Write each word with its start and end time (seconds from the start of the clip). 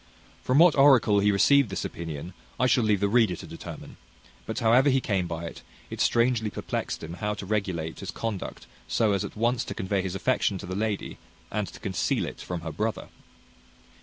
From 0.41 0.57
what 0.57 0.75
oracle 0.75 1.19
he 1.19 1.31
received 1.31 1.69
this 1.69 1.85
opinion, 1.85 2.33
I 2.59 2.65
shall 2.65 2.83
leave 2.83 3.01
the 3.01 3.07
reader 3.07 3.35
to 3.35 3.45
determine: 3.45 3.97
but 4.47 4.57
however 4.57 4.89
he 4.89 4.99
came 4.99 5.27
by 5.27 5.45
it, 5.45 5.61
it 5.91 6.01
strangely 6.01 6.49
perplexed 6.49 7.03
him 7.03 7.13
how 7.21 7.35
to 7.35 7.45
regulate 7.45 7.99
his 7.99 8.09
conduct 8.09 8.65
so 8.87 9.11
as 9.11 9.23
at 9.23 9.35
once 9.35 9.63
to 9.65 9.75
convey 9.75 10.01
his 10.01 10.15
affection 10.15 10.57
to 10.57 10.65
the 10.65 10.73
lady, 10.73 11.19
and 11.51 11.67
to 11.67 11.79
conceal 11.79 12.25
it 12.25 12.41
from 12.41 12.61
her 12.61 12.71
brother. 12.71 13.09